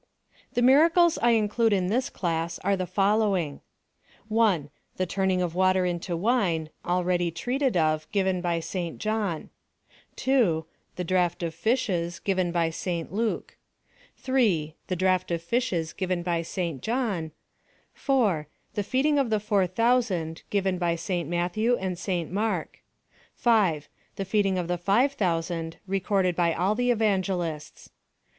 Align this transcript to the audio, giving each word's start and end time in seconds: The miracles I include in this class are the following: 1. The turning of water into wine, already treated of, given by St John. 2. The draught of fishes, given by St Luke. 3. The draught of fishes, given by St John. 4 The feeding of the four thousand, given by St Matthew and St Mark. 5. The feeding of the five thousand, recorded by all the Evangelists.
The 0.53 0.63
miracles 0.63 1.19
I 1.19 1.33
include 1.37 1.71
in 1.73 1.85
this 1.85 2.09
class 2.09 2.57
are 2.63 2.75
the 2.75 2.87
following: 2.87 3.61
1. 4.29 4.71
The 4.97 5.05
turning 5.05 5.43
of 5.43 5.53
water 5.53 5.85
into 5.85 6.17
wine, 6.17 6.71
already 6.83 7.29
treated 7.29 7.77
of, 7.77 8.11
given 8.11 8.41
by 8.41 8.61
St 8.61 8.97
John. 8.97 9.51
2. 10.15 10.65
The 10.95 11.03
draught 11.03 11.43
of 11.43 11.53
fishes, 11.53 12.17
given 12.17 12.51
by 12.51 12.71
St 12.71 13.13
Luke. 13.13 13.57
3. 14.17 14.73
The 14.87 14.95
draught 14.95 15.29
of 15.29 15.43
fishes, 15.43 15.93
given 15.93 16.23
by 16.23 16.41
St 16.41 16.81
John. 16.81 17.29
4 17.93 18.47
The 18.73 18.81
feeding 18.81 19.19
of 19.19 19.29
the 19.29 19.39
four 19.39 19.67
thousand, 19.67 20.41
given 20.49 20.79
by 20.79 20.95
St 20.95 21.29
Matthew 21.29 21.77
and 21.77 21.95
St 21.95 22.31
Mark. 22.31 22.79
5. 23.35 23.87
The 24.15 24.25
feeding 24.25 24.57
of 24.57 24.67
the 24.67 24.79
five 24.79 25.11
thousand, 25.13 25.77
recorded 25.85 26.35
by 26.35 26.55
all 26.55 26.73
the 26.73 26.89
Evangelists. 26.89 27.91